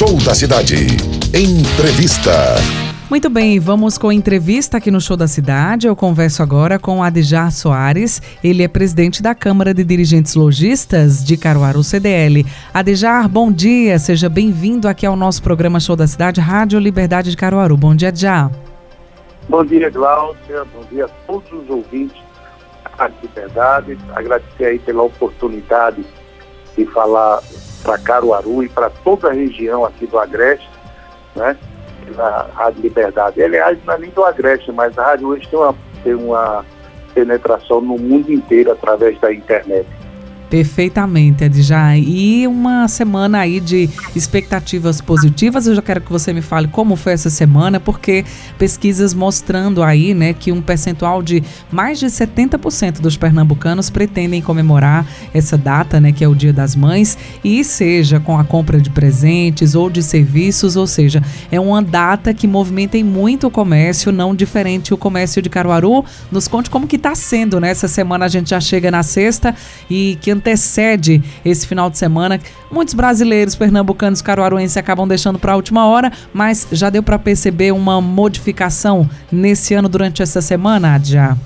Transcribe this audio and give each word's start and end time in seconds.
Show 0.00 0.16
da 0.24 0.34
Cidade. 0.34 0.76
Entrevista. 1.34 2.32
Muito 3.10 3.28
bem, 3.28 3.60
vamos 3.60 3.98
com 3.98 4.08
a 4.08 4.14
entrevista 4.14 4.78
aqui 4.78 4.90
no 4.90 4.98
Show 4.98 5.14
da 5.14 5.28
Cidade. 5.28 5.86
Eu 5.86 5.94
converso 5.94 6.42
agora 6.42 6.78
com 6.78 7.02
Adjar 7.02 7.52
Soares. 7.52 8.22
Ele 8.42 8.62
é 8.62 8.68
presidente 8.68 9.22
da 9.22 9.34
Câmara 9.34 9.74
de 9.74 9.84
Dirigentes 9.84 10.34
Logistas 10.34 11.22
de 11.22 11.36
Caruaru 11.36 11.84
CDL. 11.84 12.46
Adjar, 12.72 13.28
bom 13.28 13.52
dia. 13.52 13.98
Seja 13.98 14.30
bem-vindo 14.30 14.88
aqui 14.88 15.04
ao 15.04 15.14
nosso 15.14 15.42
programa 15.42 15.78
Show 15.78 15.96
da 15.96 16.06
Cidade, 16.06 16.40
Rádio 16.40 16.80
Liberdade 16.80 17.30
de 17.30 17.36
Caruaru. 17.36 17.76
Bom 17.76 17.94
dia, 17.94 18.08
Adjar. 18.08 18.50
Bom 19.50 19.62
dia, 19.66 19.90
Glaucia. 19.90 20.64
Bom 20.72 20.82
dia 20.90 21.04
a 21.04 21.08
todos 21.26 21.52
os 21.52 21.68
ouvintes 21.68 22.16
da 22.84 23.04
Rádio 23.04 23.16
Liberdade. 23.20 23.98
Agradecer 24.14 24.64
aí 24.64 24.78
pela 24.78 25.02
oportunidade 25.02 26.02
de 26.74 26.86
falar 26.86 27.42
para 27.82 27.98
Caruaru 27.98 28.62
e 28.62 28.68
para 28.68 28.90
toda 28.90 29.28
a 29.28 29.32
região 29.32 29.84
aqui 29.84 30.06
do 30.06 30.18
Agreste, 30.18 30.68
né? 31.34 31.56
Pela 32.04 32.50
Rádio 32.54 32.82
Liberdade. 32.82 33.42
Aliás, 33.42 33.78
não 33.84 33.94
é 33.94 33.98
nem 33.98 34.10
do 34.10 34.24
Agreste, 34.24 34.72
mas 34.72 34.96
a 34.98 35.04
rádio 35.04 35.28
hoje 35.28 35.48
tem 35.48 35.58
uma, 35.58 35.74
tem 36.02 36.14
uma 36.14 36.64
penetração 37.14 37.80
no 37.80 37.98
mundo 37.98 38.32
inteiro 38.32 38.72
através 38.72 39.18
da 39.20 39.32
internet. 39.32 39.86
Perfeitamente, 40.50 41.44
Edja. 41.44 41.96
E 41.96 42.44
uma 42.48 42.88
semana 42.88 43.38
aí 43.38 43.60
de 43.60 43.88
expectativas 44.16 45.00
positivas. 45.00 45.68
Eu 45.68 45.76
já 45.76 45.82
quero 45.82 46.00
que 46.00 46.10
você 46.10 46.32
me 46.32 46.42
fale 46.42 46.66
como 46.66 46.96
foi 46.96 47.12
essa 47.12 47.30
semana, 47.30 47.78
porque 47.78 48.24
pesquisas 48.58 49.14
mostrando 49.14 49.80
aí, 49.80 50.12
né, 50.12 50.32
que 50.32 50.50
um 50.50 50.60
percentual 50.60 51.22
de 51.22 51.42
mais 51.70 52.00
de 52.00 52.06
70% 52.06 53.00
dos 53.00 53.16
pernambucanos 53.16 53.90
pretendem 53.90 54.42
comemorar 54.42 55.06
essa 55.32 55.56
data, 55.56 56.00
né, 56.00 56.10
que 56.10 56.24
é 56.24 56.28
o 56.28 56.34
Dia 56.34 56.52
das 56.52 56.74
Mães, 56.74 57.16
e 57.44 57.62
seja 57.62 58.18
com 58.18 58.36
a 58.36 58.42
compra 58.42 58.80
de 58.80 58.90
presentes 58.90 59.76
ou 59.76 59.88
de 59.88 60.02
serviços, 60.02 60.74
ou 60.74 60.86
seja, 60.86 61.22
é 61.52 61.60
uma 61.60 61.80
data 61.80 62.34
que 62.34 62.48
movimenta 62.48 62.98
muito 63.04 63.46
o 63.46 63.50
comércio, 63.50 64.10
não 64.10 64.34
diferente 64.34 64.92
o 64.92 64.96
comércio 64.96 65.40
de 65.40 65.48
Caruaru. 65.48 66.04
Nos 66.32 66.48
conte 66.48 66.68
como 66.68 66.88
que 66.88 66.96
está 66.96 67.14
sendo, 67.14 67.60
né? 67.60 67.70
Essa 67.70 67.86
semana 67.86 68.24
a 68.24 68.28
gente 68.28 68.50
já 68.50 68.60
chega 68.60 68.90
na 68.90 69.04
sexta 69.04 69.54
e 69.88 70.18
que 70.20 70.39
antecede 70.40 71.22
esse 71.44 71.66
final 71.66 71.90
de 71.90 71.98
semana. 71.98 72.40
Muitos 72.70 72.94
brasileiros, 72.94 73.54
pernambucanos, 73.54 74.22
caruaruenses 74.22 74.76
acabam 74.76 75.06
deixando 75.06 75.38
para 75.38 75.52
a 75.52 75.56
última 75.56 75.86
hora, 75.86 76.10
mas 76.32 76.66
já 76.72 76.88
deu 76.88 77.02
para 77.02 77.18
perceber 77.18 77.72
uma 77.72 78.00
modificação 78.00 79.08
nesse 79.30 79.74
ano 79.74 79.88
durante 79.88 80.22
essa 80.22 80.40
semana, 80.40 80.98
já? 81.02 81.36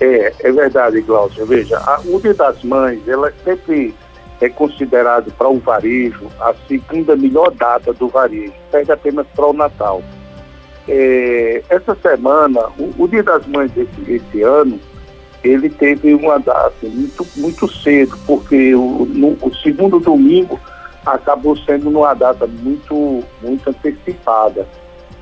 É, 0.00 0.32
é 0.40 0.52
verdade, 0.52 1.00
Glaucia. 1.00 1.44
Veja, 1.46 1.78
a, 1.78 2.00
o 2.04 2.20
Dia 2.20 2.34
das 2.34 2.62
Mães, 2.62 3.06
ela 3.06 3.32
sempre 3.44 3.94
é 4.40 4.48
considerado 4.48 5.32
para 5.32 5.48
o 5.48 5.58
varejo 5.58 6.28
a 6.40 6.54
segunda 6.68 7.16
melhor 7.16 7.50
data 7.52 7.92
do 7.92 8.08
varejo, 8.08 8.52
perde 8.70 8.92
apenas 8.92 9.26
para 9.34 9.46
o 9.46 9.52
Natal. 9.52 10.02
É, 10.86 11.62
essa 11.68 11.96
semana, 11.96 12.60
o, 12.78 12.94
o, 12.96 13.08
Dia 13.08 13.22
das 13.22 13.46
Mães 13.46 13.70
desse, 13.72 13.90
esse 14.08 14.42
ano, 14.42 14.80
ele 15.42 15.68
teve 15.70 16.14
uma 16.14 16.38
data 16.38 16.74
muito, 16.82 17.26
muito 17.36 17.72
cedo, 17.72 18.16
porque 18.26 18.74
o, 18.74 19.06
no, 19.06 19.36
o 19.40 19.54
segundo 19.62 20.00
domingo 20.00 20.58
acabou 21.04 21.56
sendo 21.56 21.90
numa 21.90 22.14
data 22.14 22.46
muito, 22.46 23.24
muito 23.42 23.70
antecipada. 23.70 24.66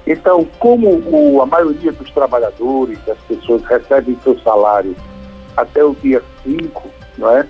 Então, 0.06 0.47
como 0.59 0.88
o, 0.88 1.43
a 1.43 1.47
maioria 1.47 1.93
dos 1.93 2.10
trabalhadores, 2.10 2.99
das 3.05 3.19
pessoas 3.28 3.62
recebem 3.65 4.19
seu 4.22 4.38
salário 4.41 4.94
até 5.56 5.84
o 5.84 5.94
dia 5.94 6.22
5, 6.44 6.82
não 7.19 7.31
é? 7.37 7.47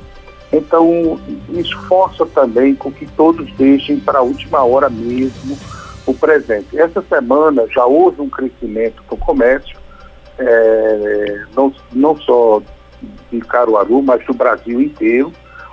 Então, 0.52 1.20
isso 1.50 1.76
força 1.82 2.24
também 2.26 2.74
com 2.74 2.90
que 2.90 3.06
todos 3.06 3.52
deixem 3.54 4.00
para 4.00 4.20
a 4.20 4.22
última 4.22 4.64
hora 4.64 4.88
mesmo 4.88 5.58
o 6.06 6.14
presente. 6.14 6.78
Essa 6.78 7.02
semana 7.02 7.66
já 7.68 7.84
houve 7.84 8.22
um 8.22 8.30
crescimento 8.30 9.02
do 9.10 9.16
comércio, 9.16 9.75
é, 10.38 11.44
não, 11.54 11.72
não 11.92 12.16
só 12.16 12.62
de 13.30 13.40
Caruaru, 13.40 14.02
mas 14.02 14.24
do 14.26 14.34
Brasil 14.34 14.80
inteiro. 14.80 15.32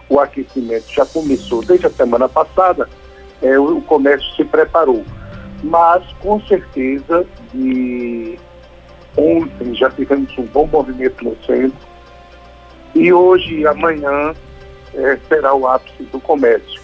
O 0.09 0.19
aquecimento 0.19 0.85
já 0.91 1.05
começou 1.05 1.63
desde 1.63 1.87
a 1.87 1.89
semana 1.89 2.27
passada, 2.29 2.87
é, 3.41 3.57
o, 3.57 3.81
comércio 3.81 4.29
se 4.35 4.43
preparou. 4.43 5.03
Mas, 5.63 6.03
com 6.19 6.41
certeza, 6.41 7.25
de 7.53 8.37
ontem 9.17 9.73
já 9.75 9.89
tivemos 9.89 10.37
um 10.37 10.43
bom 10.43 10.67
movimento 10.67 11.23
no 11.23 11.35
centro 11.45 11.77
e 12.95 13.13
hoje 13.13 13.59
e 13.59 13.67
amanhã 13.67 14.33
é, 14.93 15.17
será 15.27 15.53
o 15.53 15.67
ápice 15.67 16.03
do 16.03 16.19
comércio. 16.19 16.81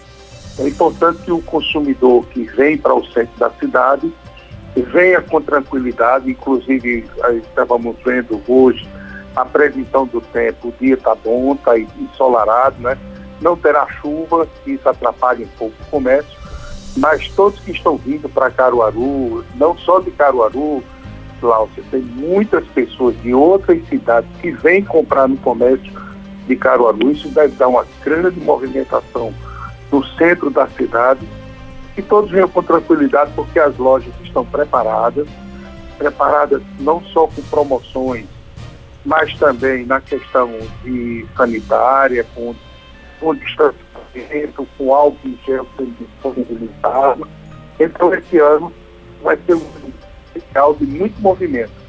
É 0.58 0.68
importante 0.68 1.22
que 1.22 1.32
o 1.32 1.42
consumidor 1.42 2.26
que 2.26 2.42
vem 2.44 2.76
para 2.76 2.94
o 2.94 3.04
centro 3.06 3.38
da 3.38 3.50
cidade 3.50 4.12
venha 4.76 5.20
com 5.20 5.40
tranquilidade, 5.40 6.30
inclusive 6.30 7.04
estávamos 7.42 7.96
vendo 8.04 8.40
hoje 8.46 8.88
a 9.34 9.44
previsão 9.44 10.06
do 10.06 10.20
tempo, 10.20 10.68
o 10.68 10.74
dia 10.80 10.94
está 10.94 11.14
bom, 11.14 11.54
está 11.54 11.78
ensolarado, 11.78 12.76
né? 12.80 12.98
Não 13.40 13.56
terá 13.56 13.86
chuva, 14.00 14.46
isso 14.66 14.88
atrapalha 14.88 15.44
um 15.44 15.58
pouco 15.58 15.74
o 15.80 15.86
comércio, 15.86 16.38
mas 16.96 17.28
todos 17.28 17.58
que 17.60 17.70
estão 17.70 17.96
vindo 17.96 18.28
para 18.28 18.50
Caruaru, 18.50 19.44
não 19.54 19.76
só 19.78 20.00
de 20.00 20.10
Caruaru, 20.10 20.82
Cláudia, 21.40 21.82
tem 21.90 22.02
muitas 22.02 22.66
pessoas 22.66 23.16
de 23.22 23.32
outras 23.32 23.82
cidades 23.88 24.28
que 24.42 24.50
vêm 24.50 24.84
comprar 24.84 25.26
no 25.26 25.38
comércio 25.38 25.90
de 26.46 26.56
Caruaru, 26.56 27.12
isso 27.12 27.28
deve 27.28 27.54
dar 27.56 27.68
uma 27.68 27.86
grande 28.04 28.38
movimentação 28.40 29.32
no 29.90 30.04
centro 30.16 30.50
da 30.50 30.68
cidade, 30.68 31.26
e 32.00 32.02
todos 32.02 32.30
venham 32.30 32.48
com 32.48 32.62
tranquilidade, 32.62 33.30
porque 33.36 33.58
as 33.58 33.76
lojas 33.76 34.12
estão 34.22 34.44
preparadas, 34.44 35.28
preparadas 35.98 36.62
não 36.78 37.02
só 37.04 37.26
com 37.26 37.42
promoções, 37.42 38.26
mas 39.04 39.34
também 39.34 39.84
na 39.84 40.00
questão 40.00 40.50
de 40.82 41.26
sanitária, 41.36 42.26
com, 42.34 42.54
com 43.20 43.34
distanciamento, 43.34 44.66
com 44.76 44.94
álcool 44.94 45.28
em 45.28 45.38
gel 45.46 45.66
sendo 45.76 45.94
disponibilizado. 45.98 47.28
Então, 47.78 48.14
esse 48.14 48.38
ano 48.38 48.72
vai 49.22 49.38
ser 49.46 49.54
um 49.54 49.92
especial 50.34 50.74
de 50.74 50.86
muito 50.86 51.20
movimento. 51.20 51.79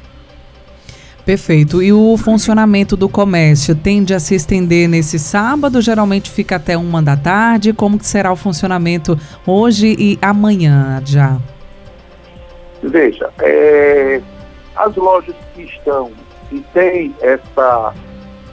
Perfeito. 1.24 1.80
E 1.82 1.92
o 1.92 2.16
funcionamento 2.16 2.96
do 2.96 3.08
comércio 3.08 3.74
tende 3.76 4.12
a 4.12 4.18
se 4.18 4.34
estender 4.34 4.88
nesse 4.88 5.18
sábado? 5.18 5.80
Geralmente 5.80 6.30
fica 6.30 6.56
até 6.56 6.76
uma 6.76 7.00
da 7.00 7.16
tarde. 7.16 7.72
Como 7.72 7.98
que 7.98 8.06
será 8.06 8.32
o 8.32 8.36
funcionamento 8.36 9.16
hoje 9.46 9.94
e 9.98 10.18
amanhã 10.20 11.00
já? 11.04 11.38
Veja, 12.82 13.30
é, 13.40 14.20
as 14.74 14.96
lojas 14.96 15.36
que 15.54 15.62
estão 15.62 16.10
e 16.50 16.60
tem 16.74 17.14
essa, 17.20 17.94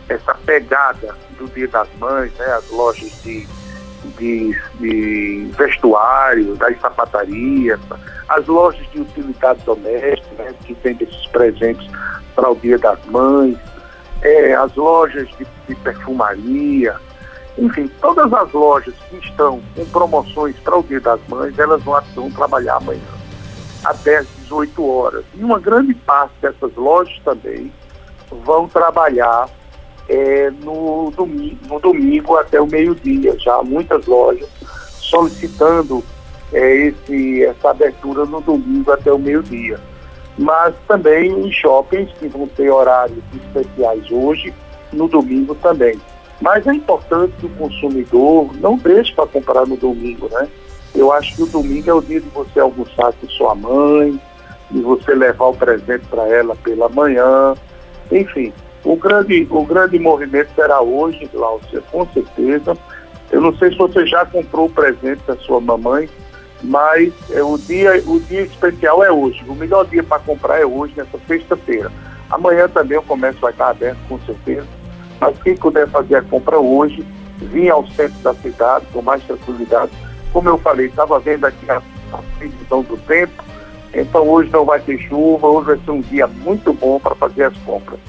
essa 0.07 0.33
pegada 0.45 1.15
do 1.37 1.47
Dia 1.47 1.67
das 1.67 1.87
Mães, 1.99 2.31
né, 2.37 2.45
as 2.45 2.69
lojas 2.69 3.11
de, 3.23 3.47
de, 4.17 4.55
de 4.79 5.51
vestuário, 5.57 6.55
das 6.55 6.79
sapatarias, 6.79 7.79
as 8.29 8.45
lojas 8.45 8.85
de 8.91 9.01
utilidade 9.01 9.59
doméstica, 9.65 10.43
né, 10.43 10.53
que 10.63 10.75
tem 10.75 10.95
esses 11.01 11.27
presentes 11.27 11.89
para 12.35 12.49
o 12.49 12.55
Dia 12.55 12.77
das 12.77 13.03
Mães, 13.05 13.57
é, 14.21 14.53
as 14.53 14.73
lojas 14.75 15.27
de, 15.37 15.47
de 15.67 15.75
perfumaria, 15.75 16.95
enfim, 17.57 17.89
todas 17.99 18.31
as 18.31 18.51
lojas 18.53 18.93
que 19.09 19.17
estão 19.17 19.61
com 19.75 19.85
promoções 19.85 20.55
para 20.59 20.77
o 20.77 20.83
Dia 20.83 21.01
das 21.01 21.19
Mães, 21.27 21.57
elas 21.57 21.83
vão, 21.83 22.01
vão 22.15 22.31
trabalhar 22.31 22.75
amanhã, 22.75 23.01
até 23.83 24.17
às 24.17 24.27
18 24.43 24.87
horas. 24.87 25.25
E 25.33 25.43
uma 25.43 25.59
grande 25.59 25.93
parte 25.93 26.33
dessas 26.41 26.73
lojas 26.75 27.19
também 27.25 27.71
vão 28.45 28.67
trabalhar 28.67 29.49
é, 30.07 30.51
no, 30.61 31.11
domingo, 31.15 31.57
no 31.67 31.79
domingo 31.79 32.35
até 32.37 32.61
o 32.61 32.67
meio-dia. 32.67 33.37
Já 33.39 33.61
muitas 33.63 34.05
lojas 34.05 34.47
solicitando 34.99 36.03
é, 36.53 36.75
esse, 36.75 37.43
essa 37.43 37.71
abertura 37.71 38.25
no 38.25 38.41
domingo 38.41 38.91
até 38.91 39.11
o 39.11 39.19
meio-dia. 39.19 39.79
Mas 40.37 40.73
também 40.87 41.33
os 41.33 41.53
shoppings 41.53 42.11
que 42.17 42.27
vão 42.27 42.47
ter 42.47 42.69
horários 42.69 43.19
especiais 43.33 44.09
hoje, 44.11 44.53
no 44.91 45.07
domingo 45.07 45.53
também. 45.55 45.99
Mas 46.41 46.65
é 46.65 46.73
importante 46.73 47.33
que 47.39 47.45
o 47.45 47.49
consumidor 47.49 48.55
não 48.59 48.77
deixe 48.77 49.13
para 49.13 49.27
comprar 49.27 49.65
no 49.67 49.75
domingo, 49.75 50.29
né? 50.31 50.47
Eu 50.95 51.11
acho 51.11 51.35
que 51.35 51.43
o 51.43 51.47
domingo 51.47 51.89
é 51.89 51.93
o 51.93 52.01
dia 52.01 52.21
de 52.21 52.29
você 52.29 52.59
almoçar 52.59 53.13
com 53.13 53.27
sua 53.29 53.53
mãe, 53.53 54.19
de 54.71 54.81
você 54.81 55.13
levar 55.13 55.47
o 55.47 55.53
presente 55.53 56.05
para 56.09 56.27
ela 56.27 56.55
pela 56.55 56.89
manhã. 56.89 57.53
Enfim, 58.11 58.53
o 58.83 58.95
grande, 58.95 59.47
o 59.49 59.65
grande 59.65 59.99
movimento 59.99 60.49
será 60.55 60.81
hoje, 60.81 61.29
Glaucia, 61.31 61.81
com 61.91 62.07
certeza. 62.07 62.77
Eu 63.31 63.41
não 63.41 63.55
sei 63.57 63.71
se 63.71 63.77
você 63.77 64.05
já 64.07 64.25
comprou 64.25 64.65
o 64.65 64.71
presente 64.71 65.21
da 65.27 65.35
sua 65.37 65.59
mamãe, 65.59 66.09
mas 66.63 67.13
é, 67.31 67.41
o, 67.41 67.57
dia, 67.57 68.03
o 68.05 68.19
dia 68.19 68.41
especial 68.41 69.03
é 69.03 69.11
hoje. 69.11 69.43
O 69.47 69.55
melhor 69.55 69.85
dia 69.85 70.03
para 70.03 70.19
comprar 70.19 70.59
é 70.59 70.65
hoje, 70.65 70.93
nessa 70.95 71.17
sexta-feira. 71.27 71.91
Amanhã 72.29 72.67
também 72.67 72.97
o 72.97 73.01
comércio 73.01 73.41
vai 73.41 73.51
estar 73.51 73.69
aberto, 73.69 73.97
com 74.07 74.19
certeza. 74.21 74.67
Mas 75.19 75.37
quem 75.41 75.55
puder 75.55 75.87
fazer 75.89 76.15
a 76.15 76.21
compra 76.21 76.59
hoje, 76.59 77.05
vir 77.37 77.69
ao 77.69 77.87
centro 77.87 78.19
da 78.21 78.33
cidade 78.35 78.85
com 78.93 79.01
mais 79.01 79.23
tranquilidade. 79.23 79.91
Como 80.31 80.47
eu 80.47 80.57
falei, 80.57 80.87
estava 80.87 81.19
vendo 81.19 81.45
aqui 81.45 81.69
a, 81.69 81.81
a 82.13 82.17
previsão 82.37 82.83
do 82.83 82.97
tempo, 82.97 83.43
então 83.93 84.27
hoje 84.27 84.51
não 84.51 84.65
vai 84.65 84.79
ter 84.79 84.99
chuva, 84.99 85.47
hoje 85.47 85.67
vai 85.67 85.79
ser 85.83 85.91
um 85.91 86.01
dia 86.01 86.27
muito 86.27 86.71
bom 86.73 86.99
para 86.99 87.15
fazer 87.15 87.45
as 87.45 87.57
compras. 87.59 87.99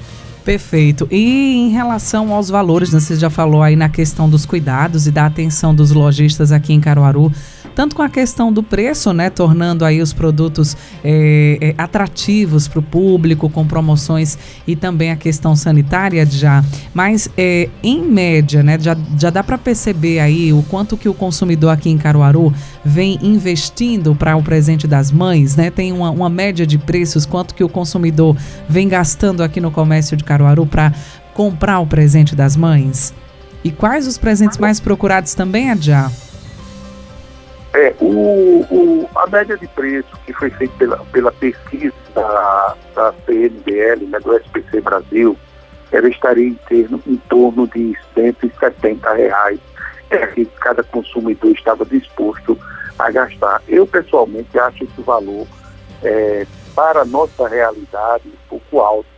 Perfeito. 0.43 1.07
E 1.11 1.67
em 1.67 1.69
relação 1.69 2.33
aos 2.33 2.49
valores, 2.49 2.91
né, 2.91 2.99
você 2.99 3.15
já 3.15 3.29
falou 3.29 3.61
aí 3.61 3.75
na 3.75 3.89
questão 3.89 4.29
dos 4.29 4.45
cuidados 4.45 5.05
e 5.05 5.11
da 5.11 5.25
atenção 5.25 5.73
dos 5.73 5.91
lojistas 5.91 6.51
aqui 6.51 6.73
em 6.73 6.81
Caruaru 6.81 7.31
tanto 7.75 7.95
com 7.95 8.01
a 8.01 8.09
questão 8.09 8.51
do 8.51 8.61
preço, 8.61 9.13
né, 9.13 9.29
tornando 9.29 9.85
aí 9.85 10.01
os 10.01 10.13
produtos 10.13 10.75
é, 11.03 11.73
atrativos 11.77 12.67
para 12.67 12.79
o 12.79 12.83
público, 12.83 13.49
com 13.49 13.65
promoções 13.65 14.37
e 14.67 14.75
também 14.75 15.11
a 15.11 15.15
questão 15.15 15.55
sanitária 15.55 16.25
já. 16.25 16.63
Mas 16.93 17.29
é, 17.37 17.69
em 17.83 18.01
média, 18.01 18.61
né, 18.63 18.77
já, 18.79 18.95
já 19.17 19.29
dá 19.29 19.43
para 19.43 19.57
perceber 19.57 20.19
aí 20.19 20.53
o 20.53 20.63
quanto 20.63 20.97
que 20.97 21.09
o 21.09 21.13
consumidor 21.13 21.71
aqui 21.71 21.89
em 21.89 21.97
Caruaru 21.97 22.53
vem 22.83 23.17
investindo 23.21 24.15
para 24.15 24.35
o 24.35 24.43
presente 24.43 24.87
das 24.87 25.11
mães, 25.11 25.55
né? 25.55 25.69
Tem 25.69 25.91
uma, 25.91 26.09
uma 26.09 26.29
média 26.29 26.65
de 26.65 26.77
preços, 26.77 27.25
quanto 27.25 27.53
que 27.53 27.63
o 27.63 27.69
consumidor 27.69 28.35
vem 28.67 28.87
gastando 28.87 29.43
aqui 29.43 29.59
no 29.61 29.71
comércio 29.71 30.17
de 30.17 30.23
Caruaru 30.23 30.65
para 30.65 30.93
comprar 31.33 31.79
o 31.79 31.87
presente 31.87 32.35
das 32.35 32.55
mães? 32.55 33.13
E 33.63 33.71
quais 33.71 34.07
os 34.07 34.17
presentes 34.17 34.57
mais 34.57 34.79
procurados 34.79 35.33
também, 35.33 35.69
Adja? 35.69 36.11
É, 37.73 37.95
o, 38.01 38.65
o, 38.69 39.09
a 39.15 39.27
média 39.27 39.57
de 39.57 39.67
preço 39.67 40.09
que 40.25 40.33
foi 40.33 40.49
feita 40.49 40.73
pela, 40.77 40.97
pela 41.11 41.31
pesquisa 41.31 41.93
da, 42.13 42.75
da 42.93 43.13
CNBL, 43.25 44.07
né, 44.07 44.19
do 44.19 44.35
SPC 44.35 44.81
Brasil, 44.81 45.37
ela 45.91 46.09
estaria 46.09 46.47
em, 46.47 46.55
termo, 46.67 47.01
em 47.07 47.15
torno 47.29 47.67
de 47.67 47.97
170 48.13 49.13
reais 49.13 49.59
é, 50.09 50.27
que 50.27 50.45
cada 50.45 50.83
consumidor 50.83 51.51
estava 51.51 51.85
disposto 51.85 52.57
a 52.99 53.09
gastar. 53.09 53.61
Eu, 53.67 53.87
pessoalmente, 53.87 54.59
acho 54.59 54.83
esse 54.83 55.01
valor, 55.01 55.47
é, 56.03 56.45
para 56.75 57.01
a 57.01 57.05
nossa 57.05 57.47
realidade, 57.47 58.27
um 58.27 58.49
pouco 58.49 58.79
alto. 58.79 59.09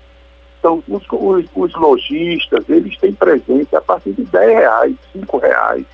Então, 0.59 0.83
os, 0.88 1.03
os, 1.11 1.45
os 1.56 1.73
lojistas, 1.75 2.63
eles 2.69 2.97
têm 2.97 3.13
presente 3.13 3.75
a 3.75 3.81
partir 3.81 4.13
de 4.13 4.23
10 4.23 4.49
reais, 4.49 4.95
5 5.11 5.38
reais, 5.39 5.85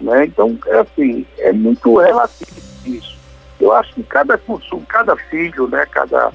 né? 0.00 0.26
Então, 0.26 0.58
é 0.66 0.78
assim, 0.80 1.26
é 1.38 1.52
muito 1.52 1.96
relativo 1.98 2.50
isso. 2.84 3.16
Eu 3.60 3.72
acho 3.72 3.94
que 3.94 4.02
cada 4.02 4.36
consumo, 4.36 4.84
cada 4.86 5.16
filho, 5.16 5.66
né, 5.68 5.86
cada, 5.86 6.30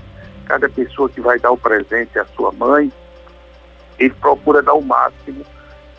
cada 0.45 0.69
pessoa 0.69 1.09
que 1.09 1.21
vai 1.21 1.39
dar 1.39 1.51
o 1.51 1.57
presente 1.57 2.17
à 2.17 2.25
sua 2.25 2.51
mãe, 2.51 2.91
ele 3.99 4.13
procura 4.15 4.63
dar 4.63 4.73
o 4.73 4.81
máximo 4.81 5.45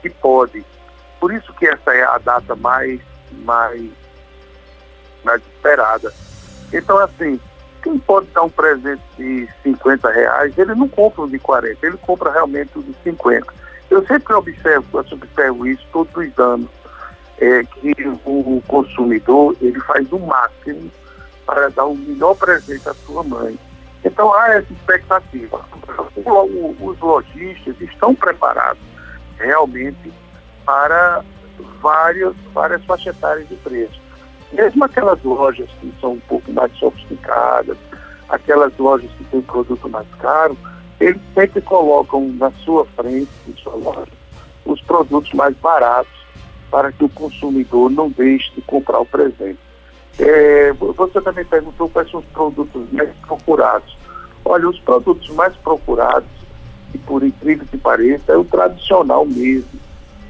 que 0.00 0.10
pode. 0.10 0.64
Por 1.20 1.32
isso 1.32 1.52
que 1.54 1.66
essa 1.66 1.94
é 1.94 2.02
a 2.02 2.18
data 2.18 2.56
mais, 2.56 3.00
mais, 3.44 3.90
mais 5.24 5.40
esperada. 5.42 6.12
Então, 6.72 6.98
assim, 6.98 7.40
quem 7.82 7.98
pode 7.98 8.26
dar 8.28 8.42
um 8.42 8.50
presente 8.50 9.02
de 9.16 9.48
50 9.62 10.10
reais, 10.10 10.58
ele 10.58 10.74
não 10.74 10.88
compra 10.88 11.22
um 11.22 11.28
de 11.28 11.38
40, 11.38 11.86
ele 11.86 11.96
compra 11.98 12.32
realmente 12.32 12.76
um 12.76 12.82
de 12.82 12.94
50. 13.04 13.46
Eu 13.88 14.04
sempre 14.06 14.34
observo, 14.34 14.86
eu 14.98 15.04
observo 15.12 15.66
isso 15.66 15.86
todos 15.92 16.12
os 16.16 16.38
anos 16.38 16.81
é 17.42 17.64
que 17.64 17.92
o 18.24 18.62
consumidor 18.68 19.56
ele 19.60 19.80
faz 19.80 20.10
o 20.12 20.18
máximo 20.20 20.88
para 21.44 21.68
dar 21.70 21.86
o 21.86 21.96
melhor 21.96 22.36
presente 22.36 22.88
à 22.88 22.94
sua 22.94 23.24
mãe. 23.24 23.58
Então 24.04 24.32
há 24.32 24.50
essa 24.50 24.72
expectativa. 24.72 25.60
Os 26.80 27.00
lojistas 27.00 27.80
estão 27.80 28.14
preparados 28.14 28.82
realmente 29.38 30.12
para 30.64 31.24
várias, 31.80 32.32
várias 32.54 32.84
faixas 32.84 33.16
etárias 33.16 33.48
de 33.48 33.56
preço. 33.56 34.00
Mesmo 34.52 34.84
aquelas 34.84 35.20
lojas 35.24 35.68
que 35.80 35.92
são 36.00 36.12
um 36.12 36.20
pouco 36.20 36.52
mais 36.52 36.72
sofisticadas, 36.78 37.76
aquelas 38.28 38.76
lojas 38.78 39.10
que 39.18 39.24
têm 39.24 39.42
produto 39.42 39.88
mais 39.88 40.06
caro, 40.20 40.56
eles 41.00 41.20
sempre 41.34 41.60
colocam 41.60 42.28
na 42.34 42.52
sua 42.64 42.86
frente, 42.94 43.30
em 43.48 43.56
sua 43.56 43.74
loja, 43.74 44.12
os 44.64 44.80
produtos 44.82 45.32
mais 45.32 45.56
baratos 45.56 46.21
para 46.72 46.90
que 46.90 47.04
o 47.04 47.08
consumidor 47.10 47.90
não 47.90 48.08
deixe 48.08 48.50
de 48.52 48.62
comprar 48.62 48.98
o 48.98 49.04
presente. 49.04 49.58
É, 50.18 50.72
você 50.72 51.20
também 51.20 51.44
perguntou 51.44 51.86
quais 51.90 52.10
são 52.10 52.20
os 52.20 52.26
produtos 52.26 52.90
mais 52.90 53.10
procurados. 53.26 53.94
Olha, 54.42 54.70
os 54.70 54.80
produtos 54.80 55.28
mais 55.30 55.54
procurados, 55.56 56.30
e 56.94 56.98
por 56.98 57.22
incrível 57.22 57.66
que 57.70 57.76
pareça, 57.76 58.32
é 58.32 58.36
o 58.38 58.44
tradicional 58.44 59.26
mesmo. 59.26 59.78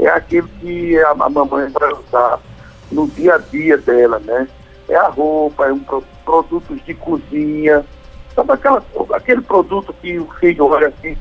É 0.00 0.08
aquele 0.08 0.48
que 0.60 0.98
a, 0.98 1.10
a 1.10 1.30
mamãe 1.30 1.68
vai 1.68 1.92
usar 1.92 2.40
no 2.90 3.06
dia 3.06 3.36
a 3.36 3.38
dia 3.38 3.78
dela, 3.78 4.18
né? 4.18 4.48
É 4.88 4.96
a 4.96 5.08
roupa, 5.08 5.66
é 5.66 5.72
um 5.72 5.78
produtos 6.24 6.84
de 6.84 6.94
cozinha, 6.94 7.84
sabe 8.34 8.52
aquela, 8.52 8.84
aquele 9.12 9.42
produto 9.42 9.94
que 10.00 10.18
o 10.18 10.26
filho 10.40 10.66
olha 10.66 10.88
assim, 10.88 11.16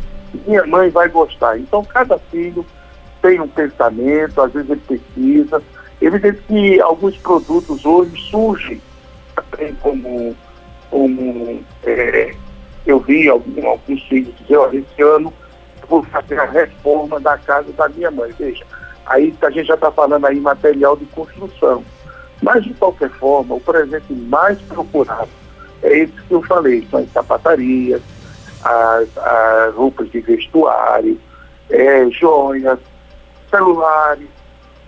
minha 0.47 0.65
mãe 0.65 0.89
vai 0.89 1.09
gostar. 1.09 1.59
Então 1.59 1.83
cada 1.83 2.17
filho 2.17 2.65
tem 3.21 3.39
um 3.39 3.47
pensamento, 3.47 4.41
às 4.41 4.51
vezes 4.51 4.69
ele 4.69 4.81
pesquisa. 4.88 5.62
Evidente 6.01 6.41
que 6.47 6.81
alguns 6.81 7.15
produtos 7.18 7.85
hoje 7.85 8.19
surgem 8.29 8.81
também 9.35 9.73
como, 9.75 10.35
como 10.89 11.63
é, 11.83 12.35
eu 12.85 13.00
vi 13.00 13.29
algum, 13.29 13.68
alguns 13.68 14.01
filhos 14.07 14.33
dizer, 14.39 14.57
olha, 14.57 14.79
esse 14.79 15.01
ano 15.01 15.33
vou 15.88 16.03
fazer 16.03 16.39
a 16.39 16.45
reforma 16.45 17.19
da 17.19 17.38
casa 17.38 17.71
da 17.73 17.89
minha 17.89 18.09
mãe. 18.09 18.31
Veja, 18.38 18.65
aí 19.06 19.33
a 19.41 19.50
gente 19.50 19.67
já 19.67 19.75
está 19.75 19.91
falando 19.91 20.25
aí 20.25 20.39
material 20.39 20.95
de 20.95 21.06
construção. 21.07 21.83
Mas, 22.41 22.63
de 22.63 22.74
qualquer 22.74 23.09
forma, 23.12 23.56
o 23.56 23.59
presente 23.59 24.12
mais 24.13 24.60
procurado 24.63 25.29
é 25.84 26.00
esse 26.00 26.13
que 26.27 26.34
eu 26.34 26.41
falei, 26.43 26.88
são 26.89 27.00
as 27.00 27.12
sapatarias, 27.12 28.01
as, 28.63 29.17
as 29.17 29.75
roupas 29.75 30.10
de 30.12 30.22
vestuário, 30.22 31.19
é, 31.69 32.10
joias, 32.10 32.79
celulares, 33.51 34.29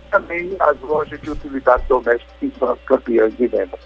também 0.10 0.56
as 0.60 0.80
lojas 0.82 1.22
de 1.22 1.30
utilidade 1.30 1.84
doméstica 1.88 2.34
que 2.40 2.52
são 2.58 2.72
as 2.72 2.80
campeãs 2.82 3.36
de 3.38 3.46
venda. 3.48 3.78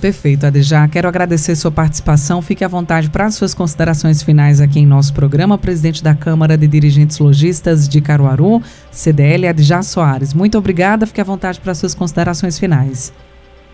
Perfeito, 0.00 0.46
Adejá. 0.46 0.86
Quero 0.86 1.08
agradecer 1.08 1.56
sua 1.56 1.70
participação. 1.70 2.42
Fique 2.42 2.64
à 2.64 2.68
vontade 2.68 3.10
para 3.10 3.24
as 3.24 3.34
suas 3.34 3.54
considerações 3.54 4.22
finais 4.22 4.60
aqui 4.60 4.78
em 4.78 4.86
nosso 4.86 5.12
programa. 5.14 5.56
Presidente 5.58 6.04
da 6.04 6.14
Câmara 6.14 6.56
de 6.56 6.68
Dirigentes 6.68 7.18
Logistas 7.18 7.88
de 7.88 8.00
Caruaru, 8.00 8.62
CDL, 8.90 9.48
Adejá 9.48 9.82
Soares. 9.82 10.34
Muito 10.34 10.58
obrigada. 10.58 11.06
Fique 11.06 11.20
à 11.20 11.24
vontade 11.24 11.60
para 11.60 11.72
as 11.72 11.78
suas 11.78 11.94
considerações 11.94 12.58
finais. 12.58 13.12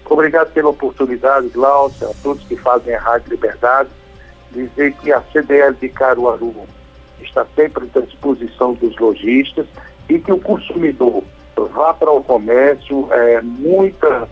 Obrigado 0.09 0.53
pela 0.53 0.71
oportunidade, 0.71 1.49
Glaucia, 1.49 2.09
a 2.09 2.15
todos 2.23 2.45
que 2.45 2.57
fazem 2.57 2.95
a 2.95 3.01
Rádio 3.01 3.31
Liberdade. 3.31 3.91
Dizer 4.53 4.93
que 4.95 5.13
a 5.13 5.23
CDL 5.33 5.75
de 5.81 5.89
Caruaru 5.89 6.67
está 7.23 7.47
sempre 7.55 7.89
à 7.95 8.01
disposição 8.01 8.75
dos 8.75 8.97
lojistas 8.99 9.67
e 10.09 10.19
que 10.19 10.33
o 10.33 10.39
consumidor 10.39 11.23
vá 11.57 11.95
para 11.95 12.11
o 12.11 12.23
comércio, 12.23 13.09
é, 13.13 13.41
muita, 13.41 14.29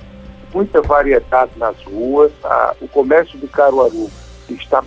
muita 0.53 0.83
variedade 0.83 1.53
nas 1.57 1.77
ruas. 1.85 2.33
A, 2.45 2.75
o 2.81 2.89
comércio 2.89 3.39
de 3.39 3.47
Caruaru 3.49 4.11
está, 4.49 4.83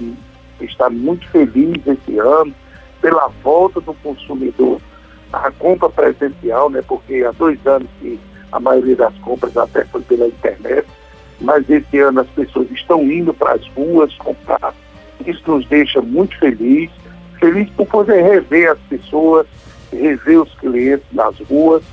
está 0.61 0.89
muito 0.89 1.27
feliz 1.29 1.77
esse 1.85 2.19
ano 2.19 2.53
pela 3.01 3.27
volta 3.43 3.81
do 3.81 3.93
consumidor 3.95 4.79
à 5.31 5.51
compra 5.51 5.89
presencial, 5.89 6.69
né, 6.69 6.81
porque 6.87 7.23
há 7.23 7.31
dois 7.31 7.65
anos 7.65 7.89
que 7.99 8.19
a 8.51 8.59
maioria 8.59 8.95
das 8.95 9.17
compras 9.19 9.57
até 9.57 9.83
foi 9.85 10.01
pela 10.01 10.27
internet, 10.27 10.87
mas 11.41 11.67
esse 11.69 11.99
ano 11.99 12.21
as 12.21 12.27
pessoas 12.29 12.69
estão 12.71 13.01
indo 13.03 13.33
para 13.33 13.53
as 13.53 13.67
ruas 13.69 14.15
comprar. 14.17 14.73
Isso 15.25 15.41
nos 15.47 15.65
deixa 15.67 16.01
muito 16.01 16.37
felizes 16.37 17.02
feliz 17.43 17.69
por 17.71 17.85
poder 17.87 18.23
rever 18.23 18.71
as 18.71 18.79
pessoas, 18.89 19.45
rever 19.91 20.41
os 20.41 20.53
clientes 20.55 21.05
nas 21.11 21.37
ruas, 21.41 21.83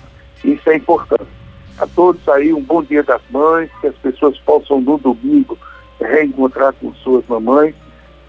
isso 0.45 0.71
é 0.71 0.77
importante. 0.77 1.29
A 1.77 1.87
todos 1.89 2.27
aí, 2.29 2.53
um 2.53 2.63
bom 2.63 2.85
dia 2.85 3.03
das 3.03 3.21
mães, 3.31 3.69
que 3.81 3.89
as 3.89 3.97
pessoas 3.97 4.39
possam 4.39 4.81
no 4.81 4.97
domingo 4.97 5.59
reencontrar 6.01 6.73
com 6.75 6.95
suas 6.95 7.27
mamães, 7.27 7.75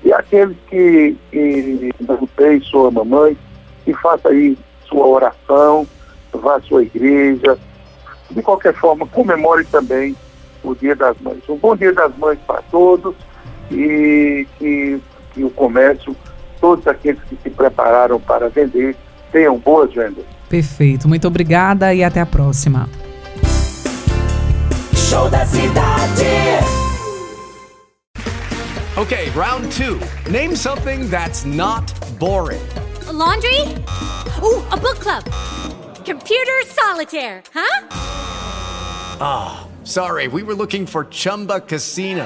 e 0.04 0.12
aqueles 0.12 0.58
que, 0.68 1.16
que 1.30 1.94
não 2.00 2.28
têm 2.36 2.60
sua 2.62 2.90
mamãe, 2.90 3.38
que 3.86 3.94
faça 3.94 4.30
aí 4.30 4.58
sua 4.88 5.06
oração, 5.06 5.88
vá 6.34 6.56
à 6.56 6.62
sua 6.62 6.82
igreja. 6.82 7.56
De 8.32 8.42
qualquer 8.42 8.74
forma, 8.74 9.06
comemore 9.08 9.64
também 9.66 10.16
o 10.64 10.74
Dia 10.74 10.96
das 10.96 11.20
Mães. 11.22 11.48
Um 11.48 11.58
bom 11.58 11.76
Dia 11.76 11.94
das 11.94 12.16
Mães 12.18 12.40
para 12.48 12.64
todos 12.64 13.14
e 13.70 14.48
que, 14.58 15.00
que 15.34 15.44
o 15.44 15.52
comércio, 15.52 16.16
todos 16.62 16.88
aqueles 16.88 17.20
que 17.24 17.36
se 17.42 17.50
prepararam 17.50 18.20
para 18.20 18.48
vender, 18.48 18.96
tenham 19.32 19.58
boas 19.58 19.92
vendas. 19.92 20.24
Perfeito. 20.48 21.08
Muito 21.08 21.28
obrigada 21.28 21.94
e 21.94 22.04
até 22.04 22.22
a 22.22 22.26
próxima. 22.26 22.88
Show 24.94 25.30
da 25.30 25.46
cidade. 25.46 26.22
Okay, 28.98 29.30
round 29.32 29.72
two. 29.72 30.00
Name 30.30 30.56
something 30.56 31.10
that's 31.10 31.44
not 31.44 31.92
boring. 32.20 32.62
A 33.08 33.12
laundry? 33.12 33.62
Ooh, 34.44 34.62
a 34.72 34.78
book 34.78 35.00
club. 35.00 35.24
Computer 36.06 36.62
solitaire, 36.68 37.42
huh? 37.54 37.88
Ah, 39.20 39.64
oh, 39.64 39.86
sorry. 39.86 40.28
We 40.28 40.44
were 40.44 40.54
looking 40.54 40.86
for 40.86 41.06
Chumba 41.06 41.62
Casino. 41.62 42.26